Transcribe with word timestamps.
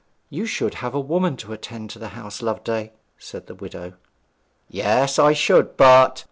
'You 0.31 0.47
should 0.47 0.73
have 0.81 0.95
a 0.95 0.99
woman 0.99 1.37
to 1.37 1.53
attend 1.53 1.91
to 1.91 1.99
the 1.99 2.07
house, 2.17 2.41
Loveday,' 2.41 2.93
said 3.19 3.45
the 3.45 3.53
widow. 3.53 3.93
'Yes, 4.71 5.19
I 5.19 5.33
should, 5.33 5.77
but 5.77 6.19